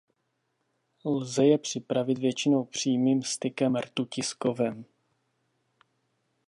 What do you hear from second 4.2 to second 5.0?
s kovem.